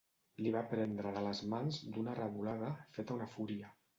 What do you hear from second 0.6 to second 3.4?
prendre de les mans d'una revolada feta una